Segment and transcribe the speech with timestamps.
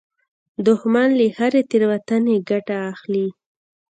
[0.65, 3.27] دښمن له هرې تېروتنې ګټه اخلي